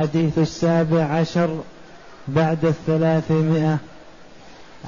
حديث 0.00 0.38
السابع 0.38 1.02
عشر 1.02 1.50
بعد 2.28 2.64
الثلاثمائة. 2.64 3.78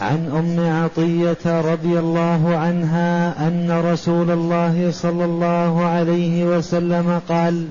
عن 0.00 0.30
أم 0.36 0.84
عطية 0.84 1.60
رضي 1.60 1.98
الله 1.98 2.56
عنها 2.56 3.48
أن 3.48 3.82
رسول 3.92 4.30
الله 4.30 4.90
صلى 4.90 5.24
الله 5.24 5.84
عليه 5.84 6.44
وسلم 6.44 7.20
قال 7.28 7.68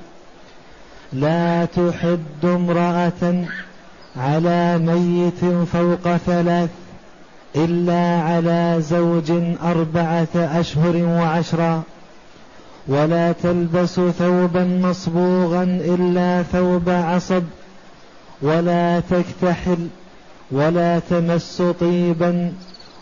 لا 1.13 1.65
تحد 1.65 2.19
امرأة 2.43 3.45
على 4.17 4.77
ميت 4.77 5.65
فوق 5.73 6.17
ثلاث 6.17 6.69
إلا 7.55 8.21
على 8.21 8.77
زوج 8.79 9.31
أربعة 9.63 10.35
أشهر 10.35 10.95
وعشرا 10.95 11.83
ولا 12.87 13.31
تلبس 13.31 13.99
ثوبا 13.99 14.63
مصبوغا 14.63 15.63
إلا 15.63 16.43
ثوب 16.43 16.89
عصب 16.89 17.43
ولا 18.41 18.99
تكتحل 18.99 19.87
ولا 20.51 20.99
تمس 20.99 21.61
طيبا 21.79 22.53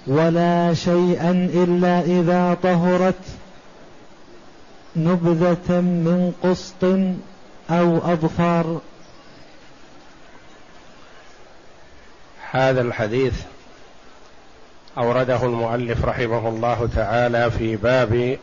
ولا 0.07 0.73
شيئا 0.73 1.49
إلا 1.53 2.01
إذا 2.01 2.57
طهرت 2.63 3.23
نبذة 4.95 5.81
من 5.81 6.33
قسط 6.43 6.83
أو 7.69 7.97
أظفار. 8.13 8.81
هذا 12.51 12.81
الحديث 12.81 13.33
أورده 14.97 15.45
المؤلف 15.45 16.05
رحمه 16.05 16.49
الله 16.49 16.89
تعالى 16.95 17.51
في 17.51 17.75
باب 17.75 18.37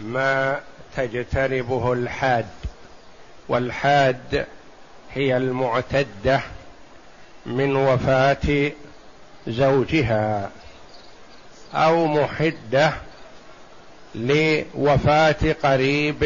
ما 0.00 0.60
تجتنبه 0.96 1.92
الحاد 1.92 2.46
والحاد 3.48 4.46
هي 5.14 5.36
المعتدة 5.36 6.40
من 7.46 7.76
وفاة 7.76 8.72
زوجها 9.46 10.50
أو 11.74 12.06
محدة 12.06 12.92
لوفاة 14.14 15.56
قريب 15.62 16.24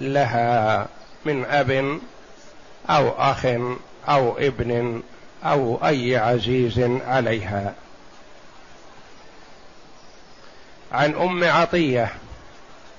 لها 0.00 0.86
من 1.24 1.44
أب 1.44 2.00
أو 2.90 3.08
أخ 3.08 3.46
أو 4.08 4.38
ابن 4.38 5.02
أو 5.44 5.86
أي 5.86 6.16
عزيز 6.16 6.80
عليها. 7.06 7.74
عن 10.92 11.14
أم 11.14 11.44
عطية 11.44 12.12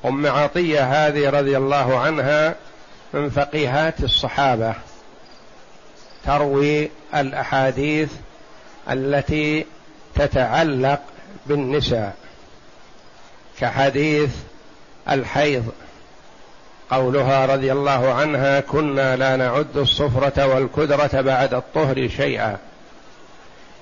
أم 0.05 0.27
عطية 0.27 1.07
هذه 1.07 1.29
رضي 1.29 1.57
الله 1.57 1.99
عنها 1.99 2.55
من 3.13 3.29
فقيهات 3.29 4.03
الصحابة 4.03 4.73
تروي 6.25 6.89
الأحاديث 7.15 8.09
التي 8.89 9.65
تتعلق 10.15 10.99
بالنساء 11.45 12.15
كحديث 13.59 14.29
الحيض. 15.09 15.71
قولها 16.91 17.45
رضي 17.45 17.71
الله 17.71 18.13
عنها 18.13 18.59
كنا 18.59 19.15
لا 19.15 19.35
نعد 19.35 19.77
الصفرة 19.77 20.45
والكدرة 20.45 21.21
بعد 21.21 21.53
الطهر 21.53 22.07
شيئا. 22.07 22.57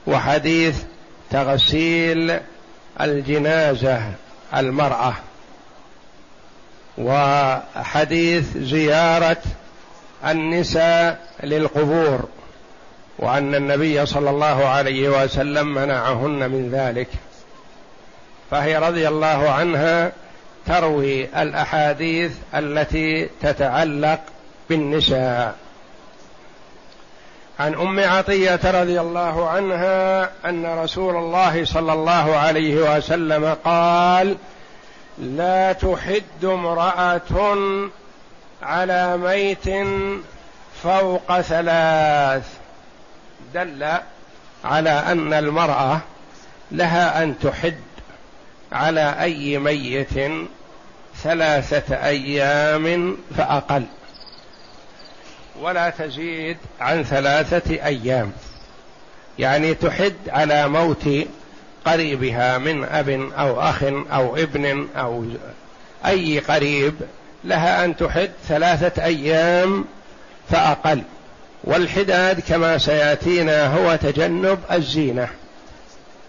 وحديث 0.08 0.84
تغسيل 1.32 2.40
الجنازة 3.02 4.02
المرأة. 4.56 5.14
وحديث 6.98 8.58
زيارة 8.58 9.38
النساء 10.26 11.20
للقبور 11.44 12.28
وأن 13.20 13.56
النبي 13.56 14.06
صلى 14.06 14.30
الله 14.30 14.66
عليه 14.68 15.24
وسلم 15.24 15.74
منعهن 15.74 16.50
من 16.52 16.70
ذلك. 16.72 17.08
فهي 18.52 18.78
رضي 18.78 19.08
الله 19.08 19.50
عنها 19.50 20.12
تروي 20.66 21.42
الأحاديث 21.42 22.32
التي 22.56 23.30
تتعلق 23.42 24.20
بالنساء. 24.70 25.56
عن 27.60 27.74
أم 27.74 28.00
عطية 28.00 28.60
رضي 28.82 29.02
الله 29.02 29.50
عنها 29.50 30.30
أن 30.46 30.66
رسول 30.66 31.16
الله 31.16 31.66
صلى 31.66 31.94
الله 31.94 32.36
عليه 32.36 32.98
وسلم 32.98 33.58
قال 33.66 34.38
لا 35.18 35.74
تحد 35.74 36.44
امرأة 36.44 37.58
على 38.62 39.18
ميت 39.18 39.88
فوق 40.84 41.42
ثلاث. 41.42 42.44
دل 43.54 43.88
على 44.64 44.90
أن 44.90 45.34
المرأة 45.34 46.00
لها 46.72 47.24
أن 47.24 47.40
تحد 47.40 47.78
على 48.72 49.16
أي 49.22 49.58
ميت 49.58 50.32
ثلاثة 51.24 51.96
أيام 52.06 53.18
فأقل 53.38 53.84
ولا 55.62 55.90
تزيد 55.90 56.58
عن 56.80 57.04
ثلاثة 57.04 57.86
أيام. 57.86 58.32
يعني 59.40 59.74
تحد 59.74 60.16
على 60.28 60.68
موت 60.68 61.10
قريبها 61.88 62.58
من 62.58 62.84
أب 62.84 63.10
أو 63.38 63.62
أخ 63.62 63.84
أو 64.12 64.36
ابن 64.36 64.88
أو 64.98 65.26
أي 66.06 66.40
قريب 66.40 66.94
لها 67.44 67.86
أن 67.86 67.98
تحد 67.98 68.30
ثلاثة 68.48 69.04
أيام 69.04 69.86
فأقل. 70.50 71.02
والحداد 71.64 72.40
كما 72.40 72.78
سيأتينا 72.78 73.68
هو 73.68 73.96
تجنب 73.96 74.60
الزينة. 74.72 75.28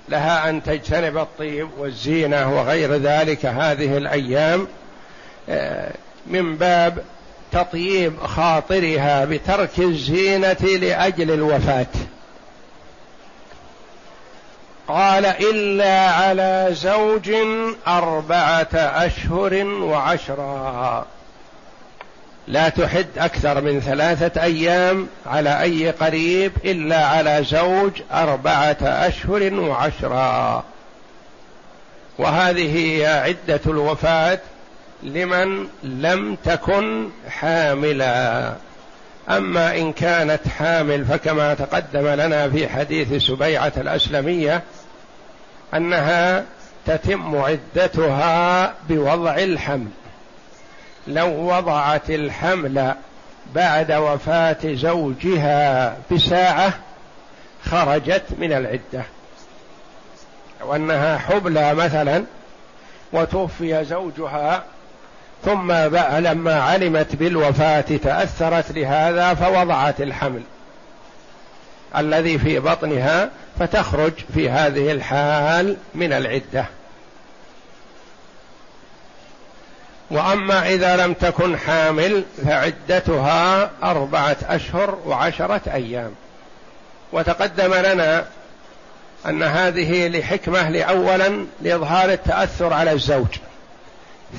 لها 0.08 0.48
أن 0.50 0.62
تجتنب 0.62 1.19
الطيب 1.19 1.69
والزينة 1.78 2.58
وغير 2.58 2.94
ذلك 2.94 3.46
هذه 3.46 3.96
الأيام 3.96 4.66
آه، 5.48 5.92
من 6.26 6.56
باب 6.56 6.98
تطييب 7.52 8.12
خاطرها 8.25 9.25
بترك 9.25 9.78
الزينة 9.78 10.78
لأجل 10.80 11.30
الوفاة. 11.30 11.86
قال 14.88 15.26
إلا 15.26 16.10
على 16.10 16.69
زوج 16.71 17.31
أربعة 17.88 18.69
أشهر 18.75 19.65
وعشرا. 19.65 21.06
لا 22.49 22.69
تحد 22.69 23.06
أكثر 23.19 23.60
من 23.60 23.81
ثلاثة 23.81 24.43
أيام 24.43 25.09
على 25.26 25.62
أي 25.62 25.91
قريب 25.91 26.53
إلا 26.65 27.04
على 27.04 27.44
زوج 27.44 27.93
أربعة 28.12 28.76
أشهر 28.82 29.54
وعشرا. 29.54 30.65
وهذه 32.19 32.76
هي 32.76 33.06
عدة 33.06 33.60
الوفاة 33.66 34.38
لمن 35.03 35.69
لم 35.82 36.37
تكن 36.44 37.09
حاملا. 37.31 38.53
أما 39.31 39.76
إن 39.76 39.93
كانت 39.93 40.49
حامل 40.59 41.05
فكما 41.05 41.55
تقدم 41.55 42.09
لنا 42.09 42.50
في 42.50 42.69
حديث 42.69 43.22
سبيعة 43.22 43.72
الأسلمية 43.76 44.62
أنها 45.75 46.45
تتم 46.87 47.37
عدتها 47.37 48.75
بوضع 48.89 49.34
الحمل. 49.34 49.89
لو 51.06 51.29
وضعت 51.29 52.11
الحمل 52.11 52.95
بعد 53.55 53.93
وفاة 53.93 54.59
زوجها 54.65 55.97
بساعة 56.11 56.73
خرجت 57.65 58.25
من 58.39 58.53
العدة. 58.53 59.05
وانها 60.65 61.19
حبلى 61.19 61.75
مثلا 61.75 62.25
وتوفي 63.12 63.85
زوجها 63.85 64.62
ثم 65.45 65.73
لما 66.19 66.62
علمت 66.62 67.17
بالوفاة 67.17 67.81
تأثرت 67.81 68.73
لهذا 68.73 69.35
فوضعت 69.35 70.00
الحمل. 70.00 70.43
الذي 71.96 72.38
في 72.38 72.58
بطنها 72.58 73.31
فتخرج 73.58 74.12
في 74.35 74.50
هذه 74.50 74.93
الحال 74.93 75.76
من 75.94 76.12
العدة. 76.12 76.67
وأما 80.11 80.69
إذا 80.69 80.96
لم 80.96 81.12
تكن 81.12 81.58
حامل 81.58 82.25
فعدتها 82.46 83.70
أربعة 83.82 84.37
أشهر 84.43 84.99
وعشرة 85.06 85.61
أيام. 85.75 86.14
وتقدم 87.12 87.75
لنا 87.75 88.25
أن 89.26 89.43
هذه 89.43 90.08
لحكمة 90.08 90.70
لاولا 90.70 91.46
لإظهار 91.62 92.11
التأثر 92.12 92.73
على 92.73 92.93
الزوج. 92.93 93.37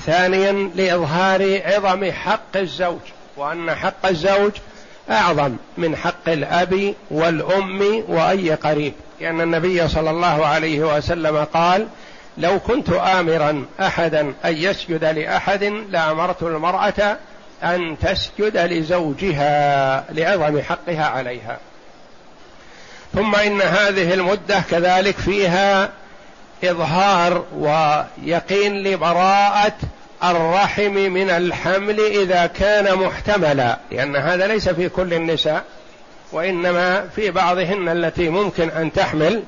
ثانيا 0.06 0.70
لإظهار 0.74 1.60
عظم 1.64 2.12
حق 2.12 2.56
الزوج. 2.56 3.00
وأن 3.36 3.74
حق 3.74 4.06
الزوج 4.06 4.52
أعظم 5.10 5.56
من 5.78 5.96
حق 5.96 6.28
الأب 6.28 6.94
والأم 7.10 8.04
وأي 8.08 8.54
قريب. 8.54 8.92
لأن 9.20 9.40
النبي 9.40 9.88
صلى 9.88 10.10
الله 10.10 10.46
عليه 10.46 10.96
وسلم 10.96 11.44
قال 11.44 11.86
لو 12.38 12.60
كنت 12.60 12.90
امرا 12.90 13.64
احدا 13.80 14.20
أن 14.44 14.56
يسجد 14.56 15.04
لأحد 15.04 15.64
لأمرت 15.64 16.42
المرأة 16.42 17.16
أن 17.62 17.96
تسجد 18.02 18.56
لزوجها 18.56 20.04
لعظم 20.12 20.60
حقها 20.60 21.04
عليها. 21.04 21.58
ثم 23.14 23.34
إن 23.34 23.62
هذه 23.62 24.14
المدة 24.14 24.60
كذلك 24.70 25.16
فيها 25.16 25.90
إظهار 26.64 27.44
ويقين 27.58 28.82
لبراءة 28.82 29.76
الرحم 30.24 30.90
من 30.90 31.30
الحمل 31.30 32.00
إذا 32.00 32.46
كان 32.46 32.96
محتملا 32.96 33.78
لأن 33.90 34.16
هذا 34.16 34.46
ليس 34.46 34.68
في 34.68 34.88
كل 34.88 35.14
النساء 35.14 35.64
وإنما 36.32 37.08
في 37.16 37.30
بعضهن 37.30 37.88
التي 37.88 38.28
ممكن 38.28 38.70
أن 38.70 38.92
تحمل. 38.92 39.42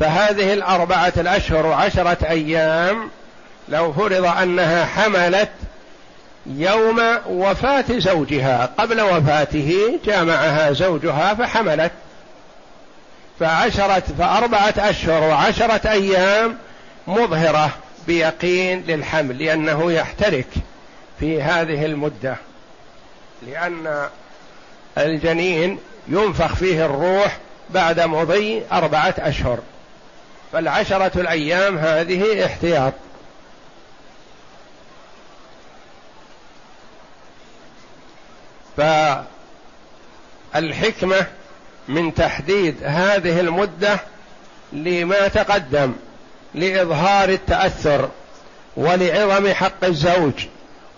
فهذه 0.00 0.52
الأربعة 0.52 1.12
الأشهر 1.16 1.66
وعشرة 1.66 2.18
أيام 2.28 3.10
لو 3.68 3.92
فرض 3.92 4.24
أنها 4.24 4.84
حملت 4.84 5.50
يوم 6.46 7.00
وفاة 7.26 7.84
زوجها 7.90 8.70
قبل 8.78 9.00
وفاته 9.00 9.98
جامعها 10.04 10.72
زوجها 10.72 11.34
فحملت. 11.34 11.92
فعشرة 13.40 14.02
فأربعة 14.18 14.74
أشهر 14.78 15.22
وعشرة 15.22 15.90
أيام 15.90 16.56
مظهرة. 17.06 17.70
بيقين 18.06 18.84
للحمل 18.86 19.38
لأنه 19.38 19.92
يحترك 19.92 20.48
في 21.20 21.42
هذه 21.42 21.84
المدة 21.84 22.36
لأن 23.46 24.08
الجنين 24.98 25.78
ينفخ 26.08 26.54
فيه 26.54 26.86
الروح 26.86 27.38
بعد 27.70 28.00
مضي 28.00 28.62
أربعة 28.72 29.14
أشهر. 29.18 29.58
فالعشرة 30.52 31.20
الأيام 31.20 31.78
هذه 31.78 32.46
احتياط. 32.46 32.92
فالحكمة 40.52 41.26
من 41.88 42.14
تحديد 42.14 42.76
هذه 42.84 43.40
المدة 43.40 44.00
لما 44.72 45.28
تقدم. 45.28 45.94
لإظهار 46.54 47.28
التأثر 47.28 48.08
ولعظم 48.76 49.52
حق 49.52 49.84
الزوج 49.84 50.46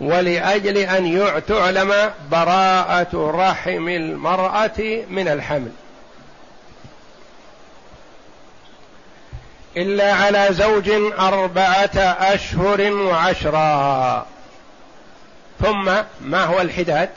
ولأجل 0.01 0.77
أن 0.77 1.43
تعلم 1.49 2.11
براءة 2.31 3.31
رحم 3.35 3.89
المرأة 3.89 5.05
من 5.11 5.29
الحمل. 5.29 5.71
إلا 9.77 10.13
على 10.13 10.49
زوج 10.51 10.91
أربعة 11.19 11.99
أشهر 12.21 12.93
وعشرا. 12.93 14.27
ثم 15.63 15.93
ما 16.21 16.45
هو 16.45 16.61
الحداد؟ 16.61 17.09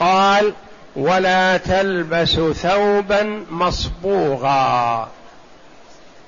قال 0.00 0.52
ولا 0.96 1.56
تلبس 1.56 2.40
ثوبا 2.40 3.46
مصبوغا. 3.50 5.08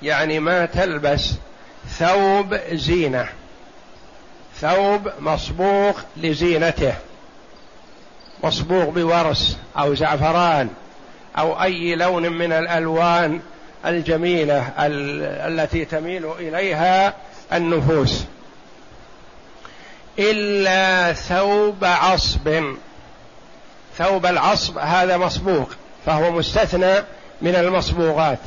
يعني 0.02 0.40
ما 0.40 0.66
تلبس 0.66 1.34
ثوب 1.88 2.58
زينة. 2.72 3.28
ثوب 4.60 5.08
مصبوغ 5.20 6.00
لزينته. 6.16 6.94
مصبوغ 8.44 8.84
بورس 8.84 9.56
أو 9.78 9.94
زعفران 9.94 10.68
أو 11.38 11.62
أي 11.62 11.94
لون 11.94 12.32
من 12.32 12.52
الألوان 12.52 13.40
الجميلة 13.86 14.72
التي 15.48 15.84
تميل 15.84 16.26
إليها 16.38 17.14
النفوس. 17.52 18.24
إلا 20.18 21.12
ثوب 21.12 21.84
عصب. 21.84 22.64
ثوب 23.98 24.26
العصب 24.26 24.78
هذا 24.78 25.16
مصبوغ 25.16 25.64
فهو 26.06 26.30
مستثنى 26.30 26.94
من 27.42 27.54
المصبوغات. 27.54 28.38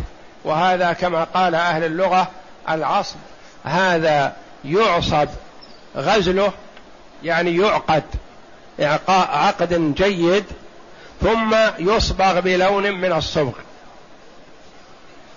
وهذا 0.44 0.94
كما 0.94 1.24
قال 1.24 1.56
أهل 1.56 1.84
اللغة 1.84 2.28
العصب. 2.70 3.16
هذا 3.64 4.34
يعصب 4.66 5.28
غزله 5.98 6.52
يعني 7.24 7.58
يعقد 7.58 8.04
عقد 9.10 9.96
جيد 9.96 10.46
ثم 11.22 11.56
يصبغ 11.80 12.40
بلون 12.40 12.92
من 12.92 13.12
الصبغ. 13.12 13.54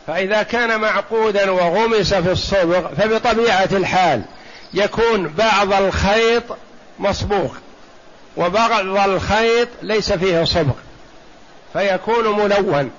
فإذا 0.06 0.42
كان 0.42 0.80
معقودا 0.80 1.50
وغمس 1.50 2.14
في 2.14 2.32
الصبغ 2.32 2.88
فبطبيعة 2.88 3.68
الحال 3.72 4.22
يكون 4.74 5.28
بعض 5.28 5.72
الخيط 5.72 6.42
مصبوغ 6.98 7.50
وبعض 8.36 9.08
الخيط 9.10 9.68
ليس 9.82 10.12
فيه 10.12 10.44
صبغ 10.44 10.74
فيكون 11.72 12.28
ملون. 12.38 12.90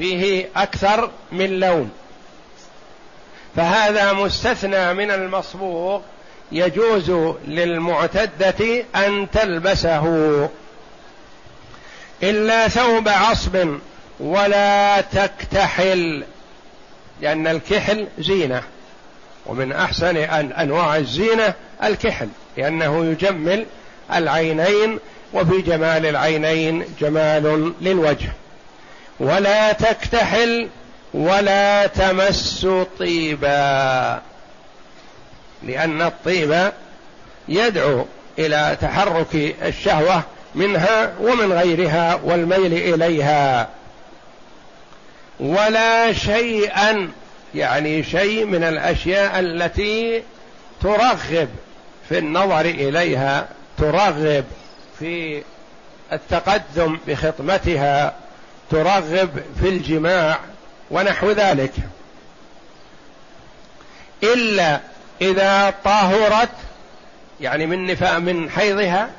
فيه 0.00 0.48
أكثر 0.56 1.10
من 1.32 1.60
لون. 1.60 1.90
فهذا 3.56 4.12
مستثنى 4.12 4.94
من 4.94 5.10
المصبوغ 5.10 6.00
يجوز 6.52 7.10
للمعتدة 7.46 8.84
أن 8.96 9.30
تلبسه. 9.32 10.04
إلا 12.22 12.68
ثوب 12.68 13.08
عصب 13.08 13.78
ولا 14.20 15.00
تكتحل 15.00 16.24
لأن 17.20 17.46
الكحل 17.46 18.08
زينة. 18.18 18.62
ومن 19.46 19.72
أحسن 19.72 20.16
أن 20.16 20.52
أنواع 20.52 20.96
الزينة 20.96 21.54
الكحل 21.82 22.28
لأنه 22.56 23.04
يجمل 23.04 23.66
العينين 24.14 24.98
وفي 25.32 25.62
جمال 25.62 26.06
العينين 26.06 26.84
جمال 27.00 27.72
للوجه. 27.80 28.32
ولا 29.20 29.72
تكتحل 29.72 30.68
ولا 31.14 31.86
تمس 31.86 32.66
طيبا. 32.98 34.20
لأن 35.62 36.02
الطيب 36.02 36.72
يدعو 37.48 38.06
إلى 38.38 38.76
تحرك 38.80 39.56
الشهوة 39.62 40.22
منها 40.54 41.12
ومن 41.20 41.52
غيرها 41.52 42.20
والميل 42.24 42.94
إليها. 42.94 43.68
ولا 45.40 46.12
شيئا 46.12 47.10
يعني 47.54 48.04
شيء 48.04 48.44
من 48.44 48.64
الأشياء 48.64 49.40
التي 49.40 50.22
ترغب 50.82 51.48
في 52.08 52.18
النظر 52.18 52.60
إليها 52.60 53.48
ترغب 53.78 54.44
في 54.98 55.42
التقدم 56.12 56.98
بخطمتها. 57.06 58.14
ترغب 58.70 59.42
في 59.60 59.68
الجماع 59.68 60.38
ونحو 60.90 61.30
ذلك. 61.30 61.72
إلا 64.22 64.80
إذا 65.20 65.74
طهرت 65.84 66.48
يعني 67.40 67.66
من 67.66 67.86
نفاء 67.86 68.20
من 68.20 68.50
حيضها 68.50 69.10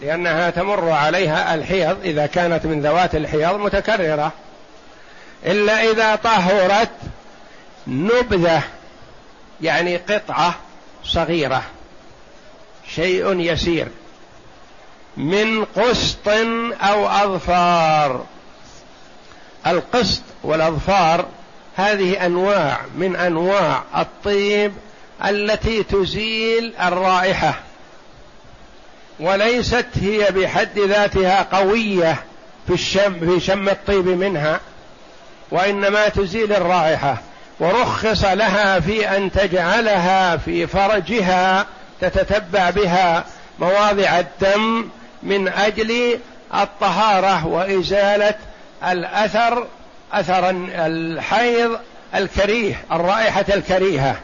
لأنها 0.00 0.50
تمر 0.50 0.90
عليها 0.90 1.54
الحيض 1.54 2.00
إذا 2.04 2.26
كانت 2.26 2.66
من 2.66 2.82
ذوات 2.82 3.14
الحيض 3.14 3.54
متكررة. 3.54 4.32
إلا 5.46 5.90
إذا 5.90 6.14
طهرت 6.14 6.90
نبذة 7.86 8.62
يعني 9.60 9.96
قطعة 9.96 10.54
صغيرة 11.04 11.62
شيء 12.94 13.40
يسير 13.40 13.88
من 15.16 15.64
قسط 15.64 16.28
أو 16.80 17.08
أظفار. 17.08 18.24
القسط 19.66 20.22
والأظفار 20.42 21.26
هذه 21.76 22.26
أنواع 22.26 22.80
من 22.96 23.16
أنواع 23.16 23.82
الطيب 23.96 24.72
التي 25.24 25.82
تزيل 25.82 26.74
الرائحة 26.82 27.54
وليست 29.20 29.86
هي 29.94 30.30
بحد 30.30 30.78
ذاتها 30.78 31.46
قوية 31.52 32.24
في 32.66 32.74
الشم 32.74 33.20
في 33.20 33.40
شم 33.40 33.68
الطيب 33.68 34.06
منها 34.06 34.60
وإنما 35.50 36.08
تزيل 36.08 36.52
الرائحة 36.52 37.16
ورخص 37.60 38.24
لها 38.24 38.80
في 38.80 39.16
أن 39.16 39.32
تجعلها 39.32 40.36
في 40.36 40.66
فرجها 40.66 41.66
تتتبع 42.00 42.70
بها 42.70 43.24
مواضع 43.58 44.18
الدم 44.18 44.88
من 45.22 45.48
أجل 45.48 46.18
الطهارة 46.54 47.46
وإزالة 47.46 48.34
الأثر 48.86 49.66
أثر 50.12 50.50
الحيض 50.74 51.78
الكريه 52.14 52.84
الرائحة 52.92 53.44
الكريهة. 53.54 54.16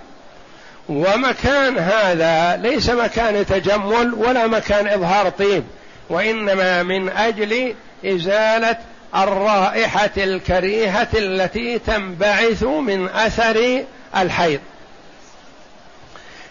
ومكان 0.89 1.79
هذا 1.79 2.57
ليس 2.57 2.91
مكان 2.91 3.47
تجمل 3.47 4.15
ولا 4.15 4.47
مكان 4.47 4.89
إظهار 4.89 5.29
طيب 5.29 5.65
وإنما 6.09 6.83
من 6.83 7.09
أجل 7.09 7.75
إزالة 8.05 8.77
الرائحة 9.17 10.11
الكريهة 10.17 11.09
التي 11.15 11.79
تنبعث 11.79 12.63
من 12.63 13.09
أثر 13.09 13.85
الحيض. 14.17 14.61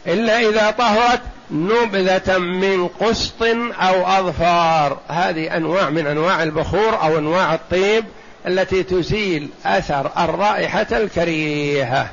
إلا 0.08 0.40
إذا 0.40 0.72
طهرت 0.72 1.22
نبذة 1.52 2.38
من 2.38 2.88
قسط 2.88 3.44
أو 3.82 4.08
أظفار. 4.08 5.00
هذه 5.08 5.58
أنواع 5.58 5.90
من 5.90 6.08
أنواع 6.08 6.44
البخور 6.44 7.02
أو 7.02 7.18
أنواع 7.18 7.54
الطيب 7.54 8.06
التي 8.48 8.84
تزيل 8.84 9.50
أثر 9.66 10.12
الرائحة 10.18 10.88
الكريهة. 10.92 12.10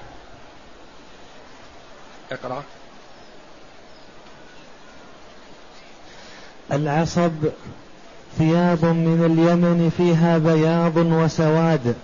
اقرأ. 2.32 2.62
العصب 6.72 7.32
ثياب 8.38 8.84
من 8.84 9.24
اليمن 9.24 9.90
فيها 9.96 10.38
بياض 10.38 10.96
وسواد. 10.96 11.94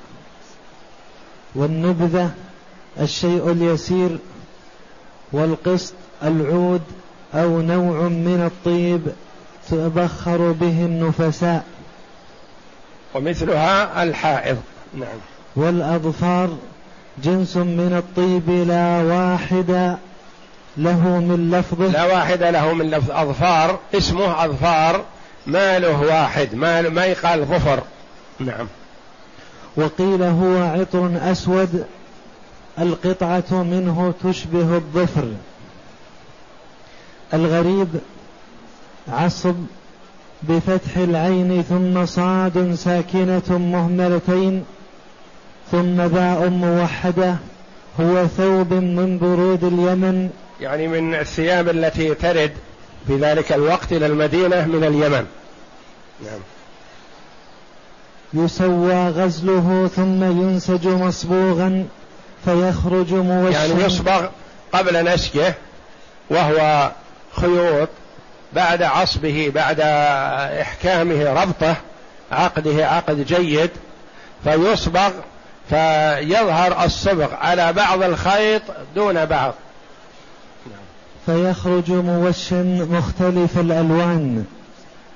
والنبذة 1.55 2.31
الشيء 3.01 3.51
اليسير. 3.51 4.19
والقسط 5.33 5.95
العود 6.23 6.83
أو 7.35 7.61
نوع 7.61 8.01
من 8.09 8.51
الطيب 8.53 9.01
تبخر 9.71 10.53
به 10.53 10.85
النفساء. 10.85 11.65
ومثلها 13.15 14.03
الحائض. 14.03 14.57
نعم. 14.95 15.19
والأظفار 15.57 16.57
جنس 17.23 17.57
من 17.57 17.95
الطيب 17.99 18.51
لا 18.69 19.03
واحد 19.03 19.97
له 20.77 21.21
من 21.21 21.51
لفظه. 21.51 21.87
لا 21.87 22.05
واحد 22.05 22.43
له 22.43 22.73
من 22.73 22.91
لفظ. 22.91 23.11
أظفار 23.11 23.79
اسمه 23.95 24.45
أظفار 24.45 25.05
ما 25.47 25.79
له 25.79 26.01
واحد 26.01 26.55
ما, 26.55 26.83
ما 26.83 27.05
يقال 27.07 27.45
ظفر. 27.45 27.83
نعم. 28.41 28.67
وقيل 29.77 30.23
هو 30.23 30.63
عطر 30.63 31.11
أسود 31.33 31.85
القطعة 32.79 33.63
منه 33.63 34.15
تشبه 34.25 34.77
الظفر. 34.77 35.25
الغريب 37.35 37.89
عصب 39.09 39.55
بفتح 40.43 40.97
العين 40.97 41.63
ثم 41.63 42.07
صاد 42.07 42.75
ساكنة 42.75 43.59
مهملتين 43.59 44.65
ثم 45.71 46.09
باء 46.09 46.49
موحدة 46.49 47.37
هو 48.01 48.27
ثوب 48.27 48.73
من 48.73 49.19
برود 49.19 49.65
اليمن. 49.65 50.31
يعني 50.61 50.89
من 50.89 51.15
الثياب 51.15 51.69
التي 51.69 52.15
ترد 52.15 52.53
في 53.07 53.17
ذلك 53.17 53.53
الوقت 53.53 53.93
إلى 53.93 54.07
المدينة 54.07 54.67
من 54.67 54.85
اليمن. 54.85 55.27
نعم. 56.25 56.41
يسوى 58.35 59.09
غزله 59.09 59.91
ثم 59.97 60.25
ينسج 60.25 60.87
مصبوغا 60.87 61.87
فيخرج 62.45 63.13
موشحا 63.15 63.67
يعني 63.67 63.85
يصبغ 63.85 64.27
قبل 64.73 65.15
نسجه 65.15 65.55
وهو 66.31 66.91
خيوط 67.37 67.89
بعد 68.53 68.83
عصبه 68.83 69.53
بعد 69.55 69.81
إحكامه 70.61 71.33
ربطه 71.43 71.77
عقده 72.33 72.87
عقد 72.87 73.27
جيد 73.27 73.71
فيصبغ 74.45 75.11
فيظهر 75.71 76.85
الصبغ 76.85 77.35
على 77.35 77.73
بعض 77.73 78.03
الخيط 78.03 78.63
دون 78.95 79.25
بعض. 79.25 79.55
فيخرج 81.27 81.91
موشا 81.91 82.87
مختلف 82.91 83.59
الألوان. 83.59 84.45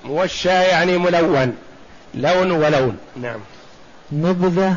موشى 0.04 0.48
يعني 0.48 0.98
ملون 0.98 1.54
لون 2.14 2.50
ولون. 2.50 2.96
نعم. 3.16 3.40
نبذة 4.12 4.76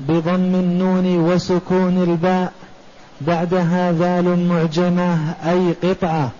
بضم 0.00 0.54
النون 0.54 1.18
وسكون 1.18 2.02
الباء. 2.02 2.52
بعدها 3.20 3.92
ذال 3.92 4.48
معجمة 4.48 5.34
أي 5.46 5.90
قطعة. 5.90 6.30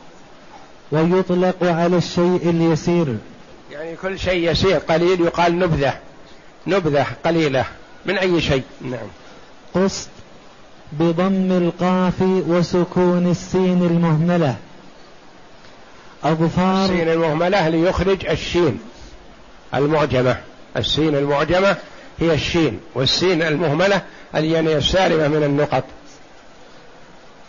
ويطلق 0.93 1.57
على 1.63 1.97
الشيء 1.97 2.51
اليسير. 2.51 3.17
يعني 3.73 3.97
كل 3.97 4.19
شيء 4.19 4.51
يسير 4.51 4.77
قليل 4.79 5.21
يقال 5.21 5.59
نبذة. 5.59 5.99
نبذة 6.67 7.07
قليلة 7.25 7.65
من 8.07 8.19
أي 8.19 8.41
شيء؟ 8.41 8.63
نعم. 8.81 9.09
قسط 9.75 10.09
بضم 10.93 11.53
القاف 11.53 12.23
وسكون 12.23 13.31
السين 13.31 13.87
المهملة. 13.87 14.57
أظفار 16.25 16.85
السين 16.85 17.09
المهملة 17.09 17.69
ليخرج 17.69 18.27
الشين 18.27 18.79
المعجمة. 19.75 20.37
السين 20.77 21.15
المعجمة 21.15 21.77
هي 22.19 22.35
الشين 22.35 22.81
والسين 22.95 23.43
المهملة 23.43 24.03
يعني 24.35 24.77
السالمة 24.77 25.29
من 25.29 25.45
النقط. 25.45 25.85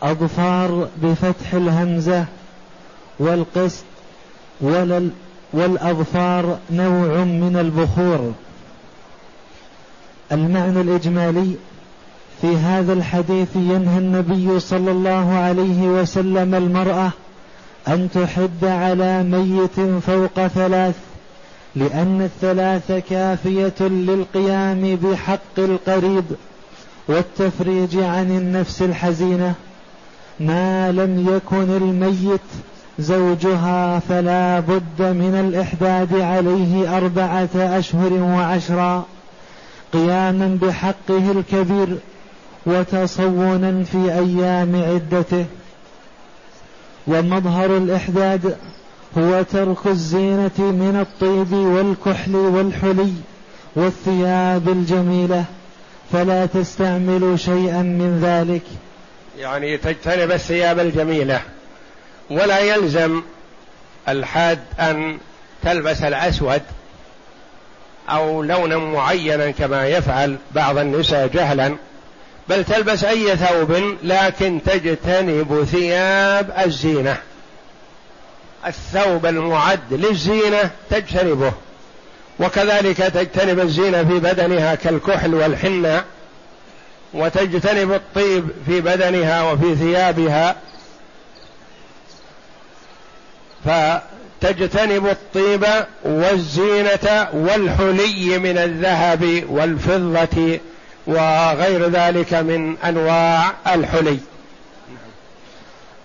أظفار 0.02 0.90
بفتح 0.98 1.54
الهمزة 1.54 2.26
والقسط 3.20 3.84
والأظفار 5.54 6.60
نوع 6.72 7.24
من 7.24 7.58
البخور. 7.60 8.34
المعنى 10.32 10.82
الإجمالي 10.82 11.56
في 12.42 12.56
هذا 12.56 12.94
الحديث 12.94 13.56
ينهى 13.56 13.98
النبي 13.98 14.60
صلى 14.60 14.92
الله 14.92 15.34
عليه 15.34 15.82
وسلم 15.82 16.56
المرأة 16.56 17.12
أن 17.88 18.10
تحد 18.14 18.66
على 18.66 19.24
ميت 19.24 19.80
فوق 19.80 20.48
ثلاث 20.48 20.96
لأن 21.76 22.22
الثلاث 22.22 22.92
كافية 23.10 23.88
للقيام 23.88 24.96
بحق 24.96 25.58
القريب 25.58 26.26
والتفريج 27.08 27.98
عن 27.98 28.38
النفس 28.38 28.82
الحزينة. 28.82 29.54
ما 30.40 30.92
لم 30.92 31.36
يكن 31.36 31.78
الميت 31.78 32.42
زوجها 33.00 34.00
فلا 34.00 34.60
بد 34.60 35.02
من 35.02 35.36
الإحداد 35.48 36.20
عليه 36.20 36.98
أربعة 36.98 37.50
أشهر 37.56 38.14
وعشرا 38.14 39.06
قياما 39.94 40.58
بحقه 40.62 41.32
الكبير 41.32 41.98
وتصونا 42.66 43.84
في 43.84 43.98
أيام 43.98 44.84
عدته. 44.84 45.46
ومظهر 47.08 47.78
الإحداد 47.78 48.56
هو 49.18 49.42
ترك 49.42 49.88
الزينة 49.88 50.60
من 50.60 50.98
الطيب 51.02 51.54
والكحل 51.54 52.36
والحلي 52.36 53.14
والثياب 53.76 54.70
الجميلة 54.70 55.44
فلا 56.12 56.46
تستعمل 56.46 57.40
شيئا 57.40 57.82
من 57.82 58.20
ذلك. 58.24 58.64
يعني 59.40 59.78
تجتنب 59.78 60.32
الثياب 60.32 60.80
الجميلة. 60.80 61.42
ولا 62.30 62.60
يلزم 62.60 63.22
الحاد 64.10 64.60
أن 64.80 65.18
تلبس 65.64 66.02
الأسود 66.02 66.62
أو 68.10 68.44
لونا 68.44 68.78
معينا 68.78 69.52
كما 69.52 69.88
يفعل 69.88 70.38
بعض 70.52 70.78
النساء 70.78 71.28
جهلا 71.28 71.76
بل 72.50 72.64
تلبس 72.64 73.04
أي 73.04 73.38
ثوب 73.38 73.98
لكن 74.04 74.62
تجتنب 74.66 75.68
ثياب 75.72 76.54
الزينة. 76.66 77.18
الثوب 78.68 79.26
المعد 79.26 79.80
للزينة 79.92 80.70
تجتنبه 80.90 81.54
وكذلك 82.40 82.98
تجتنب 82.98 83.60
الزينة 83.60 84.04
في 84.04 84.20
بدنها 84.20 84.76
كالكحل 84.76 85.34
والحنة 85.34 86.04
وتجتنب 87.14 87.94
الطيب 87.94 88.48
في 88.66 88.82
بدنها 88.82 89.52
وفي 89.52 89.76
ثيابها. 89.76 90.56
فتجتنب 93.68 95.08
الطيب 95.08 95.66
والزينة 96.04 97.28
والحلي 97.34 98.40
من 98.40 98.58
الذهب 98.58 99.44
والفضة 99.50 100.60
وغير 101.08 101.90
ذلك 101.90 102.34
من 102.34 102.78
أنواع 102.78 103.54
الحلي. 103.68 104.18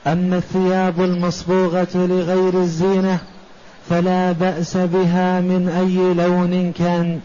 أما 0.07 0.37
الثياب 0.37 1.01
المصبوغة 1.01 1.89
لغير 1.95 2.55
الزينة 2.55 3.19
فلا 3.91 4.33
بأس 4.33 4.77
بها 4.77 5.41
من 5.41 5.69
أي 5.69 6.25
لون 6.25 6.73
كان. 6.79 7.21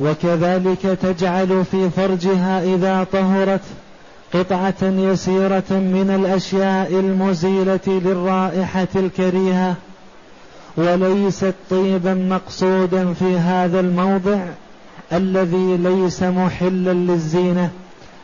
وكذلك 0.00 0.98
تجعل 1.02 1.64
في 1.70 1.90
فرجها 1.90 2.62
إذا 2.62 3.06
طهرت 3.12 3.60
قطعة 4.34 4.82
يسيرة 4.82 5.70
من 5.70 6.20
الأشياء 6.20 6.90
المزيلة 6.90 7.80
للرائحة 7.86 8.88
الكريهة 8.96 9.74
وليست 10.76 11.54
طيبا 11.70 12.14
مقصودا 12.14 13.12
في 13.12 13.38
هذا 13.38 13.80
الموضع 13.80 14.38
الذي 15.12 15.76
ليس 15.76 16.22
محلا 16.22 16.92
للزينة 16.92 17.70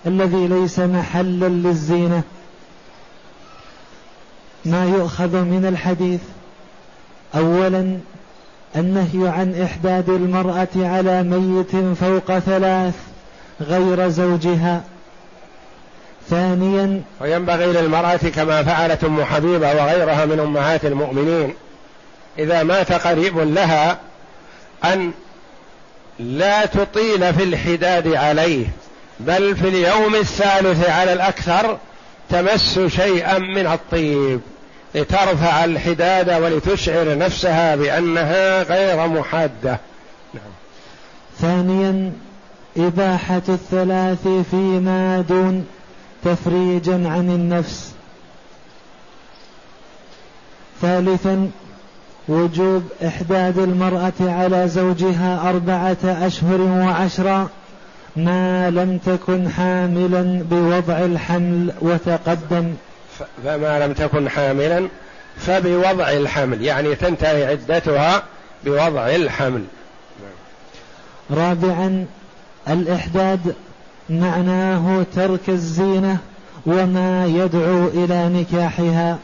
الذي 0.07 0.47
ليس 0.49 0.79
محلا 0.79 1.49
للزينة. 1.49 2.23
ما 4.65 4.85
يؤخذ 4.85 5.37
من 5.37 5.67
الحديث 5.69 6.21
أولا 7.35 7.99
النهي 8.77 9.29
عن 9.29 9.55
إحداد 9.55 10.09
المرأة 10.09 10.69
على 10.77 11.23
ميت 11.23 11.77
فوق 11.77 12.39
ثلاث 12.39 12.95
غير 13.61 14.09
زوجها 14.09 14.85
ثانيا 16.31 17.03
وينبغي 17.21 17.67
للمرأة 17.67 18.17
كما 18.17 18.63
فعلت 18.63 19.05
أم 19.05 19.25
حبيبة 19.25 19.69
وغيرها 19.69 20.25
من 20.25 20.41
أمهات 20.41 20.85
المؤمنين 20.85 21.55
إذا 22.39 22.63
مات 22.63 22.93
قريب 22.93 23.39
لها 23.39 23.99
أن 24.85 25.13
لا 26.19 26.67
تطيل 26.67 27.35
في 27.35 27.43
الحداد 27.43 28.15
عليه 28.15 28.67
بل 29.21 29.57
في 29.57 29.69
اليوم 29.69 30.15
الثالث 30.15 30.89
على 30.89 31.13
الأكثر 31.13 31.79
تمس 32.31 32.79
شيئا 32.79 33.39
من 33.39 33.67
الطيب 33.67 34.41
لترفع 34.95 35.65
الحداد 35.65 36.31
ولتشعر 36.31 37.19
نفسها 37.19 37.77
بأنها 37.77 38.63
غير 38.63 39.07
محادة 39.07 39.79
نعم. 40.35 40.53
ثانيا 41.41 42.13
إباحة 42.77 43.43
الثلاث 43.49 44.29
فيما 44.51 45.25
دون 45.29 45.67
تفريجا 46.25 46.95
عن 46.95 47.31
النفس. 47.31 47.93
ثالثا 50.83 51.51
وجوب 52.29 52.83
إحداد 53.07 53.59
المرأة 53.59 54.13
على 54.21 54.69
زوجها 54.69 55.51
أربعة 55.51 55.97
أشهر 56.05 56.61
وعشرا 56.61 57.49
ما 58.17 58.71
لم 58.71 58.99
تكن 58.99 59.49
حاملا 59.49 60.43
بوضع 60.51 60.99
الحمل 60.99 61.73
وتقدم. 61.81 62.75
فما 63.45 63.87
لم 63.87 63.93
تكن 63.93 64.29
حاملا 64.29 64.89
فبوضع 65.37 66.11
الحمل 66.11 66.63
يعني 66.63 66.95
تنتهي 66.95 67.47
عدتها 67.47 68.23
بوضع 68.65 69.09
الحمل. 69.09 69.65
رابعا 71.31 72.07
الإحداد 72.69 73.55
معناه 74.11 75.07
ترك 75.15 75.49
الزينة 75.49 76.19
وما 76.67 77.27
يدعو 77.27 77.87
إلى 77.87 78.29
نكاحها. 78.29 79.19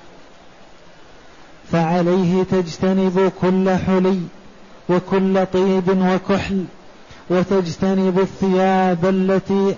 فعليه 1.73 2.43
تجتنب 2.43 3.33
كل 3.41 3.71
حلي 3.71 4.21
وكل 4.89 5.47
طيب 5.47 5.89
وكحل 5.89 6.65
وتجتنب 7.31 8.19
الثياب 8.19 9.05
التي 9.05 9.75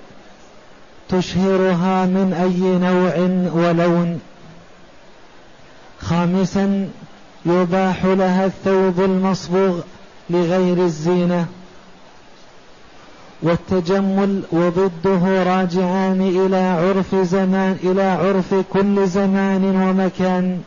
تشهرها 1.08 2.06
من 2.06 2.32
أي 2.32 2.78
نوع 2.78 3.14
ولون. 3.64 4.20
خامسا 6.00 6.88
يباح 7.46 8.04
لها 8.04 8.46
الثوب 8.46 9.00
المصبوغ 9.00 9.80
لغير 10.30 10.84
الزينة. 10.84 11.46
والتجمل 13.42 14.42
وضده 14.52 15.42
راجعان 15.42 16.46
إلى 16.46 16.56
عرف 16.56 17.14
زمان 17.14 17.76
إلى 17.82 18.02
عرف 18.02 18.54
كل 18.72 19.06
زمان 19.06 19.64
ومكان. 19.64 20.62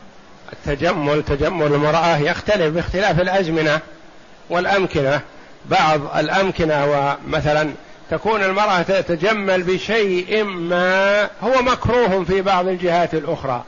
التجمل 0.52 1.22
تجمل 1.22 1.66
المرأة 1.66 2.16
يختلف 2.16 2.74
باختلاف 2.74 3.20
الأزمنة 3.20 3.80
والأمكنة. 4.50 5.20
بعض 5.70 6.00
الأمكنة 6.16 6.86
ومثلا 6.86 7.70
تكون 8.10 8.42
المرأة 8.42 8.82
تتجمل 8.82 9.62
بشيء 9.62 10.44
ما 10.44 11.22
هو 11.22 11.62
مكروه 11.62 12.24
في 12.24 12.42
بعض 12.42 12.68
الجهات 12.68 13.14
الأخرى 13.14 13.64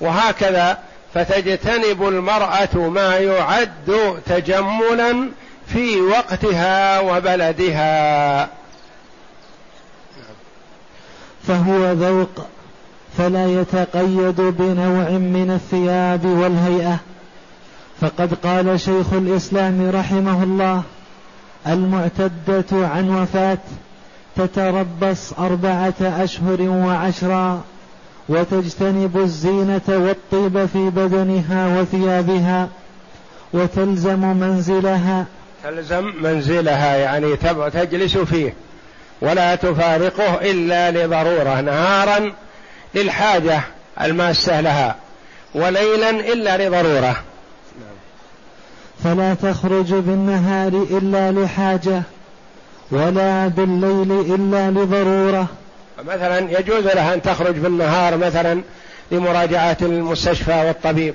وهكذا 0.00 0.78
فتجتنب 1.14 2.08
المرأة 2.08 2.76
ما 2.76 3.18
يعد 3.18 4.20
تجملا 4.26 5.28
في 5.66 6.00
وقتها 6.00 7.00
وبلدها. 7.00 8.48
فهو 11.48 11.92
ذوق 11.92 12.46
فلا 13.18 13.46
يتقيد 13.46 14.40
بنوع 14.40 15.10
من 15.10 15.50
الثياب 15.50 16.26
والهيئة. 16.26 16.98
فقد 18.00 18.34
قال 18.34 18.80
شيخ 18.80 19.12
الإسلام 19.12 19.90
رحمه 19.90 20.42
الله 20.42 20.82
المعتدة 21.66 22.64
عن 22.72 23.10
وفاة 23.10 23.58
تتربص 24.36 25.32
أربعة 25.32 25.94
أشهر 26.00 26.62
وعشرا 26.62 27.60
وتجتنب 28.28 29.16
الزينة 29.16 29.82
والطيب 29.88 30.66
في 30.66 30.90
بدنها 30.90 31.80
وثيابها 31.80 32.68
وتلزم 33.52 34.36
منزلها 34.36 35.26
تلزم 35.64 36.12
منزلها 36.22 36.96
يعني 36.96 37.36
تجلس 37.72 38.16
فيه 38.16 38.54
ولا 39.20 39.54
تفارقه 39.54 40.34
إلا 40.50 40.90
لضرورة 40.90 41.60
نهارا 41.60 42.32
للحاجة 42.94 43.60
الماسة 44.00 44.60
لها 44.60 44.96
وليلا 45.54 46.10
إلا 46.10 46.68
لضرورة. 46.68 47.16
فلا 49.04 49.34
تخرج 49.34 49.94
بالنهار 49.94 50.86
إلا 50.90 51.32
لحاجة 51.32 52.02
ولا 52.90 53.48
بالليل 53.48 54.34
إلا 54.34 54.70
لضرورة. 54.70 55.46
مثلا 56.04 56.38
يجوز 56.38 56.84
لها 56.84 57.14
أن 57.14 57.22
تخرج 57.22 57.54
بالنهار 57.54 58.16
مثلا 58.16 58.62
لمراجعة 59.10 59.76
المستشفى 59.82 60.66
والطبيب. 60.66 61.14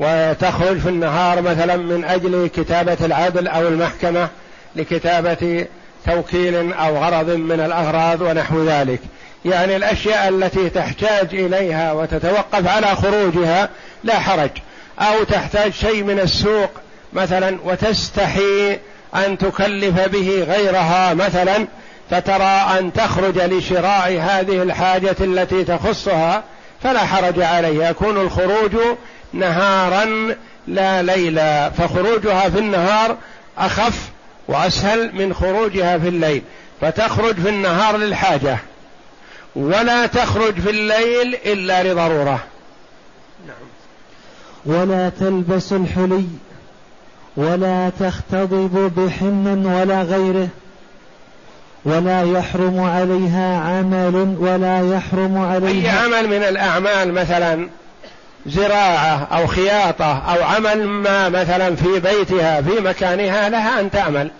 وتخرج 0.00 0.78
في 0.78 0.88
النهار 0.88 1.42
مثلا 1.42 1.76
من 1.76 2.04
أجل 2.04 2.50
كتابة 2.56 2.96
العدل 3.00 3.48
أو 3.48 3.68
المحكمة 3.68 4.28
لكتابة 4.76 5.66
توكيل 6.06 6.72
أو 6.72 6.96
غرض 6.96 7.30
من 7.30 7.60
الأغراض 7.60 8.20
ونحو 8.20 8.64
ذلك. 8.64 9.00
يعني 9.44 9.76
الأشياء 9.76 10.28
التي 10.28 10.70
تحتاج 10.70 11.34
إليها 11.34 11.92
وتتوقف 11.92 12.68
على 12.68 12.86
خروجها 12.86 13.68
لا 14.04 14.18
حرج. 14.18 14.50
أو 15.00 15.24
تحتاج 15.24 15.72
شيء 15.72 16.04
من 16.04 16.20
السوق 16.20 16.70
مثلا 17.12 17.58
وتستحي 17.64 18.78
أن 19.14 19.38
تكلف 19.38 20.08
به 20.08 20.44
غيرها 20.48 21.14
مثلا 21.14 21.66
فترى 22.10 22.78
أن 22.78 22.92
تخرج 22.92 23.38
لشراء 23.38 24.20
هذه 24.20 24.62
الحاجة 24.62 25.16
التي 25.20 25.64
تخصها 25.64 26.42
فلا 26.82 27.00
حرج 27.00 27.40
عليه 27.40 27.88
يكون 27.88 28.16
الخروج 28.16 28.76
نهارا 29.32 30.34
لا 30.66 31.02
ليلا 31.02 31.70
فخروجها 31.70 32.48
في 32.48 32.58
النهار 32.58 33.16
أخف 33.58 34.08
وأسهل 34.48 35.14
من 35.14 35.34
خروجها 35.34 35.98
في 35.98 36.08
الليل. 36.08 36.42
فتخرج 36.80 37.34
في 37.34 37.48
النهار 37.48 37.96
للحاجة 37.96 38.58
ولا 39.56 40.06
تخرج 40.06 40.60
في 40.60 40.70
الليل 40.70 41.36
إلا 41.46 41.82
لضرورة. 41.82 42.40
نعم. 43.46 43.56
ولا 44.66 45.08
تلبس 45.08 45.72
الحلي 45.72 46.24
ولا 47.36 47.90
تختضب 48.00 48.92
بحن 48.96 49.66
ولا 49.66 50.02
غيره 50.02 50.48
ولا 51.84 52.22
يحرم 52.22 52.80
عليها 52.80 53.58
عمل 53.58 54.36
ولا 54.38 54.94
يحرم 54.96 55.38
عليها 55.38 55.92
أي 55.92 56.04
عمل 56.04 56.28
من 56.28 56.42
الأعمال 56.42 57.12
مثلا؟ 57.12 57.68
زراعة 58.46 59.28
أو 59.32 59.46
خياطة 59.46 60.18
أو 60.18 60.44
عمل 60.44 60.86
ما 60.86 61.28
مثلا 61.28 61.76
في 61.76 62.00
بيتها 62.00 62.62
في 62.62 62.80
مكانها 62.80 63.48
لها 63.48 63.80
أن 63.80 63.90
تعمل. 63.90 64.30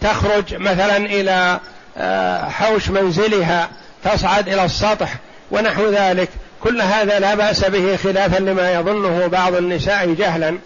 تخرج 0.00 0.54
مثلا 0.54 0.96
إلى 0.96 1.60
آه، 1.98 2.48
حوش 2.48 2.90
منزلها 2.90 3.68
تصعد 4.04 4.48
إلى 4.48 4.64
السطح 4.64 5.14
ونحو 5.50 5.90
ذلك. 5.90 6.28
كل 6.62 6.82
هذا 6.82 7.18
لا 7.18 7.34
بأس 7.34 7.64
به 7.64 7.96
خلافا 7.96 8.38
لما 8.38 8.72
يظنه 8.72 9.26
بعض 9.26 9.54
النساء 9.54 10.14
جهلا 10.14 10.58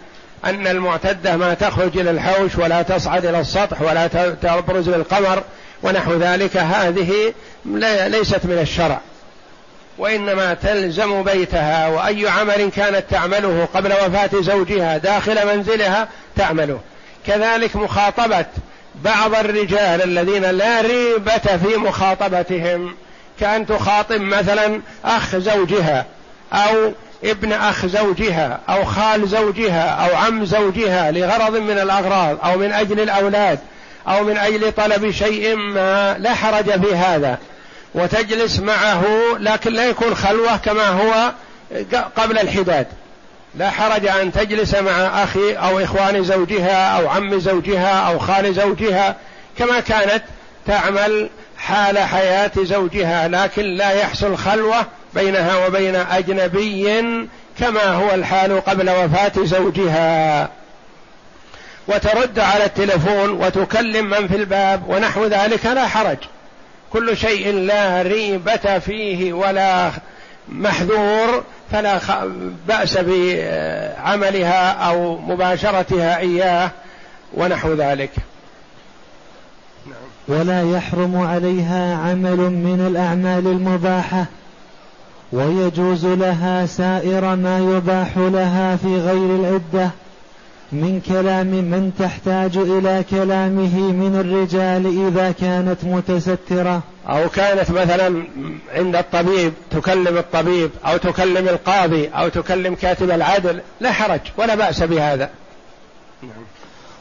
أن 0.45 0.67
المعتدة 0.67 1.37
ما 1.37 1.53
تخرج 1.53 1.97
إلى 1.97 2.11
الحوش 2.11 2.55
ولا 2.55 2.81
تصعد 2.81 3.25
إلى 3.25 3.39
السطح 3.39 3.81
ولا 3.81 4.07
تبرز 4.41 4.89
للقمر 4.89 5.43
ونحو 5.83 6.13
ذلك. 6.13 6.57
هذه 6.57 7.33
ليست 8.07 8.45
من 8.45 8.57
الشرع. 8.61 8.99
وإنما 9.99 10.53
تلزم 10.53 11.23
بيتها 11.23 11.87
وأي 11.87 12.29
عمل 12.29 12.71
كانت 12.75 13.03
تعمله 13.09 13.67
قبل 13.73 13.93
وفاة 13.93 14.41
زوجها 14.41 14.97
داخل 14.97 15.47
منزلها 15.47 16.07
تعمله. 16.35 16.79
كذلك 17.27 17.75
مخاطبة 17.75 18.45
بعض 18.95 19.35
الرجال 19.35 20.01
الذين 20.03 20.43
لا 20.43 20.81
ريبة 20.81 21.57
في 21.57 21.77
مخاطبتهم 21.77 22.95
كأن 23.39 23.65
تخاطب 23.65 24.21
مثلا 24.21 24.81
أخ 25.05 25.35
زوجها 25.35 26.05
أو 26.53 26.91
ابن 27.23 27.53
أخ 27.53 27.85
زوجها 27.85 28.59
أو 28.69 28.85
خال 28.85 29.27
زوجها 29.27 29.89
أو 29.89 30.15
عم 30.15 30.45
زوجها 30.45 31.11
لغرض 31.11 31.55
من 31.55 31.79
الأغراض 31.79 32.37
أو 32.45 32.57
من 32.57 32.71
أجل 32.73 32.99
الأولاد 32.99 33.59
أو 34.07 34.23
من 34.23 34.37
أجل 34.37 34.71
طلب 34.71 35.11
شيء 35.11 35.55
ما 35.55 36.17
لا 36.19 36.33
حرج 36.33 36.85
في 36.85 36.95
هذا. 36.95 37.37
وتجلس 37.95 38.59
معه 38.59 39.05
لكن 39.39 39.73
لا 39.73 39.85
يكون 39.85 40.15
خلوة 40.15 40.57
كما 40.57 40.87
هو 40.87 41.31
قبل 42.17 42.37
الحداد. 42.37 42.87
لا 43.55 43.69
حرج 43.69 44.07
أن 44.07 44.31
تجلس 44.31 44.75
مع 44.75 45.23
أخي 45.23 45.53
أو 45.53 45.79
إخوان 45.79 46.23
زوجها 46.23 46.97
أو 46.97 47.09
عم 47.09 47.39
زوجها 47.39 48.07
أو 48.07 48.19
خال 48.19 48.53
زوجها 48.53 49.15
كما 49.57 49.79
كانت 49.79 50.23
تعمل 50.67 51.29
حال 51.57 51.99
حياة 51.99 52.51
زوجها 52.57 53.27
لكن 53.27 53.63
لا 53.63 53.91
يحصل 53.91 54.37
خلوة 54.37 54.85
بينها 55.13 55.67
وبين 55.67 55.95
أجنبي 55.95 57.03
كما 57.59 57.83
هو 57.83 58.13
الحال 58.13 58.65
قبل 58.65 58.89
وفاة 58.89 59.31
زوجها. 59.37 60.49
وترد 61.87 62.39
على 62.39 62.65
التلفون 62.65 63.29
وتكلم 63.29 64.09
من 64.09 64.27
في 64.27 64.35
الباب 64.35 64.83
ونحو 64.87 65.25
ذلك 65.25 65.65
لا 65.65 65.87
حرج. 65.87 66.17
كل 66.93 67.17
شيء 67.17 67.53
لا 67.53 68.01
ريبة 68.01 68.79
فيه 68.79 69.33
ولا 69.33 69.91
محذور 70.49 71.43
فلا 71.71 71.99
بأس 72.67 72.97
بعملها 72.97 74.71
أو 74.71 75.17
مباشرتها 75.17 76.17
إياه 76.17 76.71
ونحو 77.33 77.73
ذلك. 77.73 78.11
ولا 80.27 80.71
يحرم 80.71 81.27
عليها 81.27 81.95
عمل 81.95 82.37
من 82.37 82.85
الأعمال 82.91 83.47
المباحة 83.47 84.25
ويجوز 85.31 86.05
لها 86.05 86.65
سائر 86.65 87.35
ما 87.35 87.59
يباح 87.59 88.17
لها 88.17 88.75
في 88.75 88.99
غير 88.99 89.35
العدة. 89.35 89.89
من 90.71 91.01
كلام 91.07 91.47
من 91.47 91.91
تحتاج 91.99 92.57
إلى 92.57 93.03
كلامه 93.09 93.91
من 93.91 94.15
الرجال 94.19 95.07
إذا 95.07 95.31
كانت 95.31 95.77
متسترة 95.83 96.83
أو 97.09 97.29
كانت 97.29 97.71
مثلا 97.71 98.23
عند 98.75 98.95
الطبيب 98.95 99.53
تكلم 99.71 100.17
الطبيب 100.17 100.71
أو 100.85 100.97
تكلم 100.97 101.47
القاضي 101.47 102.07
أو 102.07 102.29
تكلم 102.29 102.75
كاتب 102.75 103.11
العدل 103.11 103.61
لا 103.79 103.91
حرج 103.91 104.19
ولا 104.37 104.55
بأس 104.55 104.83
بهذا. 104.83 105.29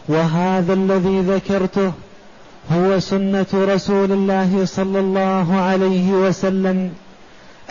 وهذا 0.09 0.73
الذي 0.73 1.21
ذكرته 1.21 1.93
هو 2.73 3.01
سنة 3.01 3.47
رسول 3.55 4.13
الله 4.13 4.65
صلى 4.65 5.01
الله 5.01 5.61
عليه 5.61 6.13
وسلم 6.13 6.93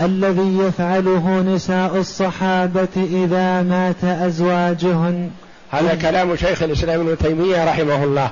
الذي 0.02 0.58
يفعله 0.58 1.42
نساء 1.42 1.98
الصحابة 1.98 2.88
إذا 2.96 3.62
مات 3.62 4.04
أزواجهن 4.04 5.30
هذا 5.72 5.96
كلام 5.96 6.36
شيخ 6.36 6.64
الإسلام 6.64 7.00
ابن 7.00 7.18
تيمية 7.18 7.66
رحمه 7.66 8.04
الله. 8.04 8.30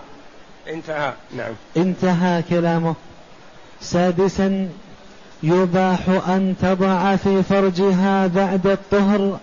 انتهى. 0.70 1.14
نعم. 1.38 1.54
انتهى 1.78 2.44
كلامه. 2.50 2.96
سادسا 3.82 4.70
يباح 5.44 6.00
أن 6.28 6.56
تضع 6.62 7.16
في 7.16 7.44
فرجها 7.44 8.28
بعد 8.28 8.68
الطهر 8.68 9.40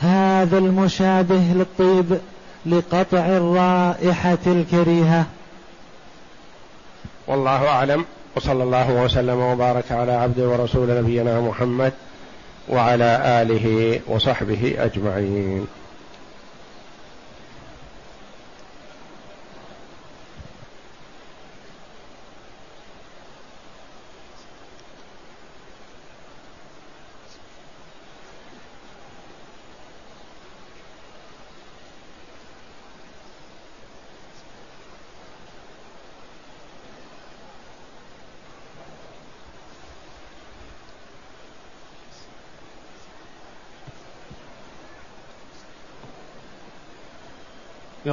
هذا 0.00 0.58
المشابه 0.58 1.34
للطيب 1.54 2.18
لقطع 2.66 3.26
الرائحة 3.26 4.38
الكريهة. 4.46 5.26
والله 7.26 7.68
أعلم. 7.68 8.04
وصلى 8.36 8.62
الله 8.62 8.90
وسلم 8.90 9.38
وبارك 9.40 9.92
على 9.92 10.12
عبده 10.12 10.48
ورسول 10.48 10.98
نبينا 10.98 11.40
محمد 11.40 11.92
وعلى 12.68 13.42
آله 13.42 14.00
وصحبه 14.06 14.74
أجمعين. 14.78 15.66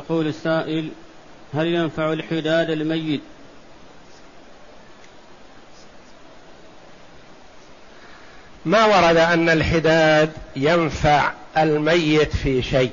يقول 0.10 0.28
السائل 0.28 0.90
هل 1.54 1.68
ينفع 1.68 2.14
الحداد 2.14 2.70
الميت؟ 2.70 3.22
ما 8.66 8.86
ورد 8.86 9.18
أن 9.18 9.50
الحداد 9.50 10.32
ينفع 10.56 11.32
الميت 11.58 12.36
في 12.36 12.62
شيء 12.62 12.92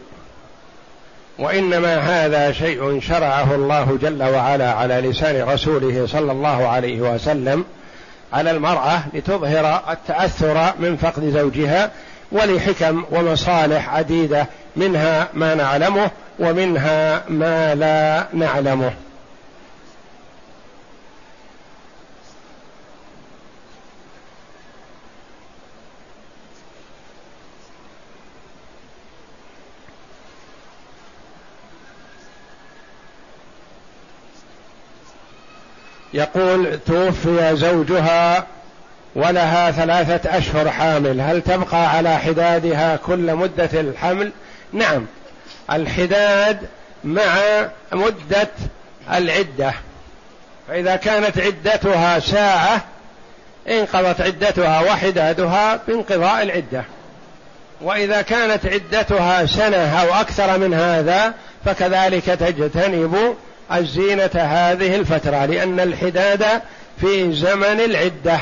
وإنما 1.38 1.96
هذا 1.96 2.52
شيء 2.52 3.00
شرعه 3.00 3.54
الله 3.54 3.98
جل 4.02 4.22
وعلا 4.22 4.72
على 4.72 4.94
لسان 4.94 5.48
رسوله 5.48 6.06
صلى 6.06 6.32
الله 6.32 6.68
عليه 6.68 7.00
وسلم 7.00 7.64
على 8.32 8.50
المرأة 8.50 9.02
لتظهر 9.14 9.92
التأثر 9.92 10.72
من 10.78 10.96
فقد 10.96 11.30
زوجها 11.30 11.90
ولحكم 12.32 13.04
ومصالح 13.10 13.88
عديدة 13.88 14.46
منها 14.76 15.28
ما 15.34 15.54
نعلمه 15.54 16.10
ومنها 16.38 17.24
ما 17.28 17.74
لا 17.74 18.26
نعلمه 18.32 18.92
يقول 36.14 36.78
توفي 36.86 37.56
زوجها 37.56 38.46
ولها 39.14 39.70
ثلاثة 39.70 40.38
أشهر 40.38 40.70
حامل 40.70 41.20
هل 41.20 41.42
تبقى 41.42 41.90
على 41.96 42.16
حدادها 42.18 42.96
كل 42.96 43.34
مدة 43.34 43.70
الحمل؟ 43.80 44.32
نعم. 44.74 45.06
الحداد 45.72 46.58
مع 47.04 47.36
مدة 47.92 48.50
العدة. 49.12 49.74
فإذا 50.68 50.96
كانت 50.96 51.38
عدتها 51.38 52.18
ساعة 52.18 52.84
انقضت 53.68 54.20
عدتها 54.20 54.80
وحدادها 54.80 55.80
بانقضاء 55.88 56.42
العدة. 56.42 56.84
وإذا 57.80 58.22
كانت 58.22 58.66
عدتها 58.66 59.46
سنة 59.46 60.00
أو 60.00 60.14
أكثر 60.20 60.58
من 60.58 60.74
هذا 60.74 61.34
فكذلك 61.64 62.24
تجتنب 62.24 63.36
الزينة 63.72 64.30
هذه 64.34 64.96
الفترة 64.96 65.44
لأن 65.44 65.80
الحداد 65.80 66.44
في 67.00 67.32
زمن 67.32 67.80
العدة. 67.80 68.40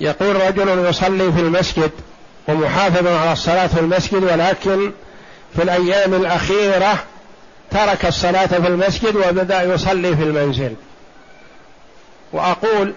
يقول 0.00 0.36
رجل 0.36 0.86
يصلي 0.88 1.32
في 1.32 1.40
المسجد 1.40 1.90
ومحافظ 2.48 3.06
على 3.06 3.32
الصلاة 3.32 3.66
في 3.66 3.80
المسجد 3.80 4.22
ولكن 4.22 4.92
في 5.56 5.62
الأيام 5.62 6.14
الأخيرة 6.14 6.98
ترك 7.70 8.06
الصلاة 8.06 8.46
في 8.46 8.68
المسجد 8.68 9.16
وبدأ 9.16 9.62
يصلي 9.62 10.16
في 10.16 10.22
المنزل. 10.22 10.74
وأقول 12.32 12.92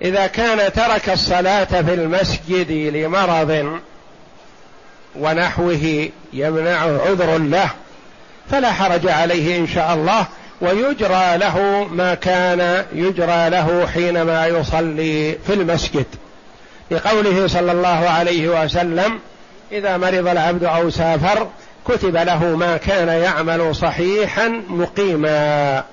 إذا 0.00 0.26
كان 0.26 0.72
ترك 0.72 1.10
الصلاة 1.10 1.64
في 1.64 1.94
المسجد 1.94 2.70
لمرض 2.70 3.80
ونحوه 5.16 6.08
يمنعه 6.32 7.00
عذر 7.06 7.38
له 7.38 7.70
فلا 8.50 8.72
حرج 8.72 9.08
عليه 9.08 9.58
إن 9.58 9.68
شاء 9.68 9.94
الله 9.94 10.26
ويجرى 10.60 11.36
له 11.36 11.86
ما 11.90 12.14
كان 12.14 12.84
يجرى 12.92 13.50
له 13.50 13.86
حينما 13.94 14.46
يصلي 14.46 15.38
في 15.46 15.52
المسجد. 15.52 16.06
لقوله 16.90 17.46
صلى 17.46 17.72
الله 17.72 18.08
عليه 18.08 18.64
وسلم 18.64 19.18
إذا 19.72 19.96
مرض 19.96 20.28
العبد 20.28 20.64
أو 20.64 20.90
سافر 20.90 21.48
كتب 21.88 22.16
له 22.16 22.44
ما 22.44 22.76
كان 22.76 23.08
يعمل 23.08 23.74
صحيحا 23.74 24.62
مقيما. 24.68 25.84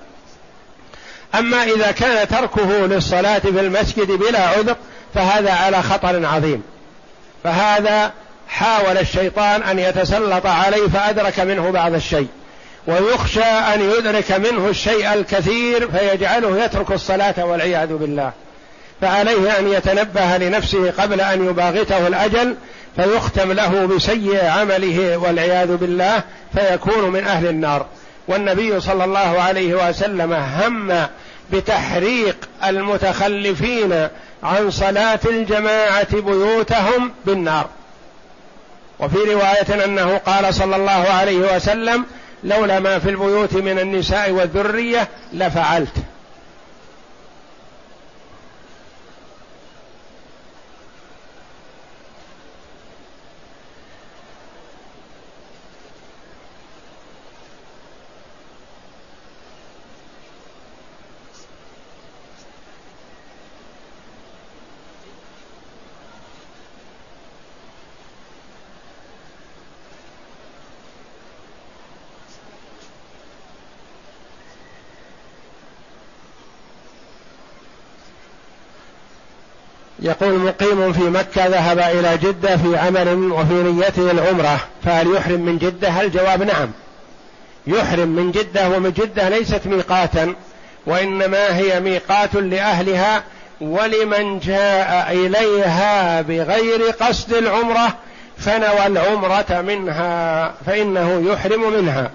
أما 1.34 1.62
إذا 1.62 1.90
كان 1.90 2.28
تركه 2.28 2.86
للصلاة 2.86 3.38
في 3.38 3.60
المسجد 3.60 4.12
بلا 4.12 4.48
عذر 4.48 4.76
فهذا 5.14 5.52
على 5.52 5.82
خطر 5.82 6.26
عظيم. 6.26 6.62
فهذا 7.44 8.12
حاول 8.48 8.98
الشيطان 8.98 9.62
أن 9.62 9.78
يتسلط 9.78 10.46
عليه 10.46 10.88
فأدرك 10.88 11.40
منه 11.40 11.70
بعض 11.70 11.94
الشيء. 11.94 12.28
ويخشى 12.86 13.44
أن 13.44 13.80
يدرك 13.80 14.32
منه 14.32 14.68
الشيء 14.68 15.14
الكثير 15.14 15.90
فيجعله 15.90 16.64
يترك 16.64 16.92
الصلاة 16.92 17.44
والعياذ 17.44 17.96
بالله. 17.96 18.32
فعليه 19.04 19.58
أن 19.58 19.68
يتنبه 19.68 20.36
لنفسه 20.36 20.90
قبل 20.90 21.20
أن 21.20 21.48
يباغته 21.48 22.06
الأجل 22.06 22.54
فيختم 22.96 23.52
له 23.52 23.86
بسيء 23.86 24.44
عمله 24.44 25.16
والعياذ 25.16 25.76
بالله 25.76 26.22
فيكون 26.54 27.10
من 27.10 27.26
أهل 27.26 27.46
النار. 27.46 27.86
والنبي 28.28 28.80
صلى 28.80 29.04
الله 29.04 29.42
عليه 29.42 29.88
وسلم 29.88 30.32
هم 30.32 31.06
بتحريق 31.52 32.36
المتخلفين 32.66 34.08
عن 34.42 34.70
صلاة 34.70 35.20
الجماعة 35.26 36.20
بيوتهم 36.20 37.12
بالنار. 37.26 37.66
وفي 39.00 39.18
رواية 39.18 39.84
أنه 39.84 40.16
قال 40.16 40.54
صلى 40.54 40.76
الله 40.76 41.06
عليه 41.20 41.56
وسلم 41.56 42.04
لولا 42.44 42.80
ما 42.80 42.98
في 42.98 43.10
البيوت 43.10 43.54
من 43.54 43.78
النساء 43.78 44.30
والذرية 44.30 45.08
لفعلت. 45.32 45.94
يقول 80.04 80.38
مقيم 80.38 80.92
في 80.92 81.02
مكة 81.02 81.46
ذهب 81.46 81.78
إلى 81.78 82.18
جدة 82.18 82.56
في 82.56 82.76
عمل 82.76 83.32
وفي 83.32 83.54
نيته 83.54 84.10
العمرة 84.10 84.60
فهل 84.84 85.14
يحرم 85.16 85.40
من 85.40 85.58
جدة؟ 85.58 86.00
الجواب 86.00 86.42
نعم 86.42 86.70
يحرم 87.66 88.08
من 88.08 88.30
جدة 88.30 88.68
ومن 88.68 88.92
جدة 88.92 89.28
ليست 89.28 89.66
ميقاتا 89.66 90.34
وإنما 90.86 91.56
هي 91.56 91.80
ميقات 91.80 92.34
لأهلها 92.34 93.22
ولمن 93.60 94.38
جاء 94.38 95.12
إليها 95.12 96.22
بغير 96.22 96.82
قصد 97.00 97.34
العمرة 97.34 97.94
فنوى 98.38 98.86
العمرة 98.86 99.62
منها 99.66 100.54
فإنه 100.66 101.32
يحرم 101.32 101.72
منها 101.72 102.10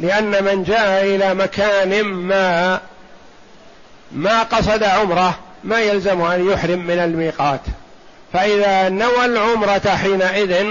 لأن 0.00 0.44
من 0.44 0.64
جاء 0.64 1.04
إلى 1.04 1.34
مكان 1.34 2.04
ما 2.04 2.80
ما 4.12 4.42
قصد 4.42 4.82
عمرة 4.82 5.38
ما 5.66 5.80
يلزم 5.80 6.20
أن 6.20 6.50
يحرم 6.50 6.86
من 6.86 6.98
الميقات. 6.98 7.60
فإذا 8.32 8.88
نوى 8.88 9.24
العمرة 9.24 9.96
حينئذ 9.96 10.66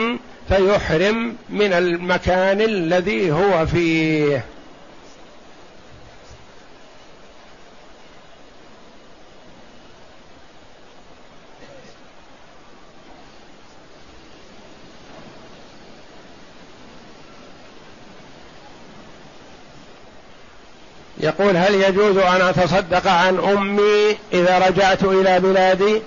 فيحرم 0.50 1.36
من 1.50 1.74
المكان 1.74 2.62
الذي 2.62 3.32
هو 3.32 3.66
فيه. 3.66 4.46
يقول 21.26 21.58
هل 21.58 21.76
يجوز 21.76 22.18
أن 22.18 22.42
أتصدق 22.42 23.08
عن 23.08 23.40
أمي 23.40 24.18
إذا 24.34 24.68
رجعت 24.68 25.04
إلى 25.04 25.40
بلادي؟ 25.40 26.02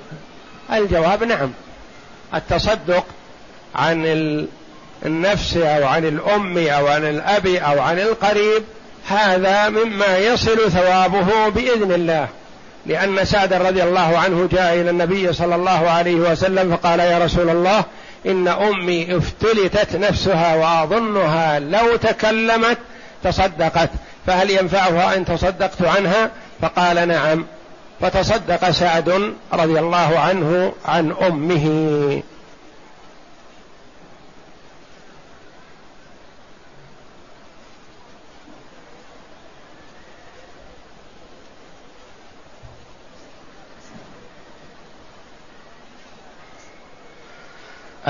الجواب 0.72 1.24
نعم. 1.24 1.50
التصدق 2.34 3.04
عن 3.74 4.06
النفس 5.06 5.56
أو 5.56 5.86
عن 5.86 6.04
الأم 6.04 6.58
أو 6.58 6.86
عن 6.86 7.04
الأب 7.04 7.46
أو 7.46 7.80
عن 7.80 7.98
القريب 7.98 8.62
هذا 9.08 9.68
مما 9.68 10.18
يصل 10.18 10.70
ثوابه 10.70 11.48
بإذن 11.48 11.92
الله. 11.92 12.28
لأن 12.86 13.24
سعد 13.24 13.52
رضي 13.52 13.82
الله 13.82 14.18
عنه 14.18 14.48
جاء 14.52 14.74
إلى 14.74 14.90
النبي 14.90 15.32
صلى 15.32 15.54
الله 15.54 15.90
عليه 15.90 16.14
وسلم 16.14 16.76
فقال 16.76 17.00
يا 17.00 17.18
رسول 17.18 17.50
الله 17.50 17.84
إن 18.26 18.48
أمي 18.48 19.16
افتلتت 19.16 19.96
نفسها 19.96 20.54
وأظنها 20.54 21.58
لو 21.58 21.96
تكلمت 21.96 22.78
تصدقت 23.24 23.90
فهل 24.26 24.50
ينفعها 24.50 25.16
أن 25.16 25.24
تصدقت 25.24 25.82
عنها؟ 25.82 26.30
فقال 26.62 27.08
نعم 27.08 27.46
فتصدق 28.00 28.70
سعد 28.70 29.34
رضي 29.52 29.78
الله 29.78 30.18
عنه 30.18 30.72
عن 30.84 31.12
أمه. 31.12 32.22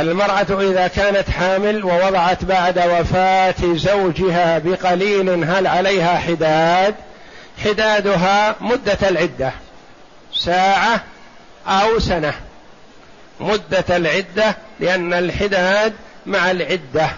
المرأة 0.00 0.70
إذا 0.70 0.86
كانت 0.86 1.30
حامل 1.30 1.84
ووضعت 1.84 2.44
بعد 2.44 2.78
وفاة 2.78 3.54
زوجها 3.60 4.58
بقليل 4.58 5.44
هل 5.44 5.66
عليها 5.66 6.18
حداد؟ 6.18 6.94
حدادها 7.64 8.56
مدة 8.60 9.08
العدة. 9.08 9.52
ساعة 10.34 11.04
أو 11.66 11.98
سنة. 11.98 12.32
مدة 13.40 13.96
العدة 13.96 14.56
لأن 14.80 15.14
الحداد 15.14 15.92
مع 16.26 16.50
العدة. 16.50 17.10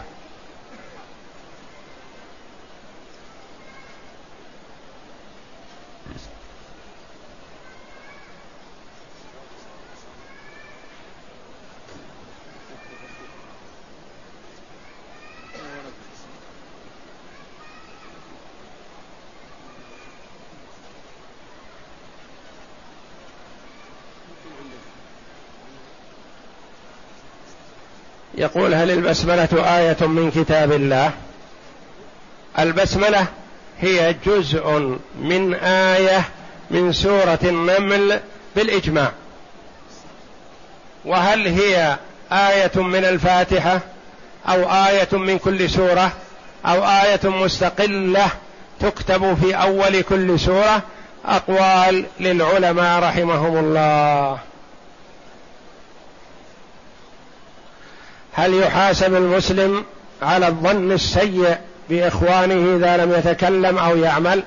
يقول 28.61 28.75
هل 28.75 28.91
البسملة 28.91 29.79
آية 29.79 30.07
من 30.07 30.31
كتاب 30.31 30.73
الله؟ 30.73 31.11
البسملة 32.59 33.27
هي 33.81 34.15
جزء 34.27 34.99
من 35.21 35.55
آية 35.55 36.23
من 36.71 36.93
سورة 36.93 37.39
النمل 37.45 38.21
بالإجماع. 38.57 39.13
وهل 41.05 41.47
هي 41.47 41.97
آية 42.33 42.83
من 42.83 43.05
الفاتحة 43.05 43.81
أو 44.49 44.63
آية 44.87 45.09
من 45.13 45.39
كل 45.39 45.71
سورة 45.71 46.13
أو 46.67 46.85
آية 46.85 47.21
مستقلة 47.25 48.29
تكتب 48.81 49.39
في 49.43 49.55
أول 49.55 50.03
كل 50.03 50.41
سورة؟ 50.41 50.83
أقوال 51.25 52.05
للعلماء 52.21 53.03
رحمهم 53.03 53.57
الله. 53.57 54.39
هل 58.33 58.55
يحاسب 58.55 59.15
المسلم 59.15 59.85
على 60.23 60.49
الظن 60.49 60.93
السيء 60.93 61.57
بإخوانه 61.91 62.77
إذا 62.77 62.97
لم 62.97 63.13
يتكلم 63.13 63.79
أو 63.79 63.97
يعمل؟ 63.97 64.43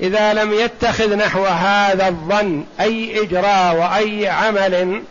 إذا 0.00 0.34
لم 0.34 0.52
يتخذ 0.52 1.16
نحو 1.16 1.44
هذا 1.44 2.08
الظن 2.08 2.64
أي 2.80 3.22
إجراء 3.22 3.76
وأي 3.76 4.28
عمل 4.28 5.02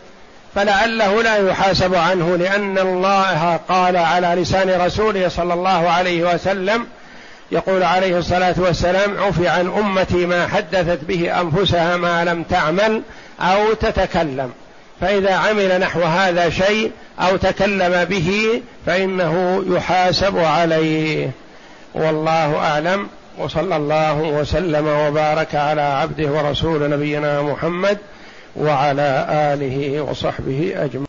فلعله 0.54 1.22
لا 1.22 1.48
يحاسب 1.48 1.94
عنه 1.94 2.36
لأن 2.36 2.78
الله 2.78 3.60
قال 3.68 3.96
على 3.96 4.42
لسان 4.42 4.80
رسوله 4.80 5.28
صلى 5.28 5.54
الله 5.54 5.88
عليه 5.88 6.34
وسلم 6.34 6.86
يقول 7.52 7.82
عليه 7.82 8.18
الصلاة 8.18 8.54
والسلام 8.58 9.18
عفي 9.18 9.48
عن 9.48 9.66
أمتي 9.66 10.26
ما 10.26 10.46
حدثت 10.46 11.04
به 11.04 11.40
أنفسها 11.40 11.96
ما 11.96 12.24
لم 12.24 12.42
تعمل 12.42 13.02
أو 13.40 13.72
تتكلم. 13.72 14.52
فإذا 15.00 15.34
عمل 15.34 15.80
نحو 15.80 16.02
هذا 16.02 16.50
شيء 16.50 16.90
أو 17.18 17.36
تكلم 17.36 18.04
به 18.04 18.62
فإنه 18.86 19.64
يحاسب 19.68 20.38
عليه. 20.38 21.30
والله 21.94 22.56
أعلم. 22.56 23.08
وصلى 23.38 23.76
الله 23.76 24.20
وسلم 24.20 24.86
وبارك 24.86 25.54
على 25.54 25.82
عبده 25.82 26.30
ورسول 26.30 26.90
نبينا 26.90 27.42
محمد 27.42 27.98
وعلى 28.56 29.26
آله 29.30 30.00
وصحبه 30.00 30.72
أجمعين. 30.76 30.88